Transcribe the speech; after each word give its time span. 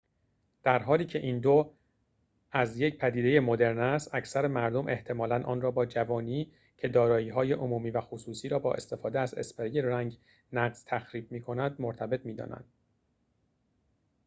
در 0.63 0.79
حالی 0.83 1.05
که 1.05 1.19
این 1.19 1.39
دور 1.39 1.65
از 2.51 2.79
یک 2.79 2.97
پدیده 2.97 3.39
مدرن 3.39 3.79
است 3.79 4.15
اکثر 4.15 4.47
مردم 4.47 4.87
احتمالاً 4.87 5.43
آن 5.45 5.61
را 5.61 5.71
با 5.71 5.85
جوانی 5.85 6.51
که 6.77 6.87
دارایی 6.87 7.29
های 7.29 7.53
عمومی 7.53 7.89
و 7.89 8.01
خصوصی 8.01 8.49
را 8.49 8.59
با 8.59 8.73
استفاده 8.73 9.19
از 9.19 9.33
اسپری 9.33 9.81
رنگ 9.81 10.17
نقض 10.53 10.85
تخریب 10.85 11.31
می‌کند 11.31 11.81
مرتبط 11.81 12.25
می 12.25 12.33
دانند 12.33 12.65